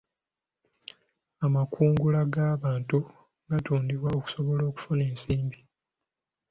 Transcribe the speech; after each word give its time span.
Amakungula 1.45 2.19
g'abantu 2.33 2.97
gaatundibwa 3.49 4.09
okusobola 4.17 4.61
okufuna 4.69 5.03
ensimbi. 5.11 5.59